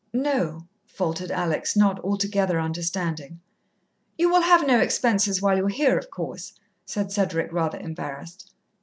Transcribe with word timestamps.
"No," 0.13 0.65
faltered 0.87 1.29
Alex, 1.29 1.75
not 1.75 1.99
altogether 1.99 2.59
understanding. 2.59 3.39
"You 4.17 4.31
will 4.31 4.41
have 4.41 4.65
no 4.65 4.79
expenses 4.79 5.43
while 5.43 5.57
you're 5.57 5.69
here, 5.69 5.95
of 5.95 6.09
course," 6.09 6.53
said 6.87 7.11
Cedric, 7.11 7.53
rather 7.53 7.77
embarrassed. 7.77 8.51